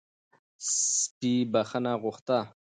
[0.99, 2.39] سپي بښنه غوښته